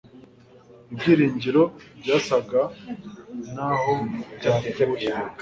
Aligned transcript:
ibyiringiro 0.93 1.63
byasaga 2.01 2.61
naho 3.53 3.93
byapfuye 4.37 5.07